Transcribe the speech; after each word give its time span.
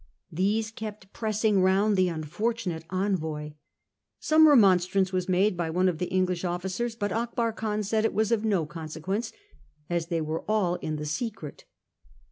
These 0.31 0.71
kept 0.71 1.13
pressing 1.13 1.61
round 1.61 1.95
the 1.95 2.07
unfortunate 2.09 2.85
envoy. 2.89 3.51
Some 4.19 4.47
remonstrance 4.47 5.13
was 5.13 5.29
made 5.29 5.55
by 5.55 5.69
one 5.69 5.87
of 5.87 5.99
the 5.99 6.07
English 6.09 6.43
officers, 6.43 6.95
but 6.95 7.11
Akbar 7.11 7.53
Khan 7.53 7.83
said 7.83 8.03
it 8.03 8.13
was 8.15 8.31
of 8.31 8.43
no 8.43 8.65
conse 8.65 8.99
quence, 8.99 9.31
as 9.91 10.07
they 10.07 10.19
were 10.19 10.43
all 10.49 10.77
in 10.77 10.95
the 10.95 11.05
secret. 11.05 11.65